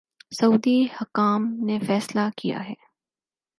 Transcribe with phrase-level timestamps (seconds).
[0.31, 2.73] سعودی حکام نے فیصلہ کیا ہے